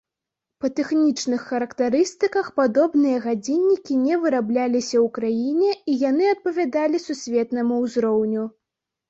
[0.63, 8.43] Па тэхнічных характарыстыках падобныя гадзіннікі не вырабляліся ў краіне і яны адпавядалі сусветнаму ўзроўню.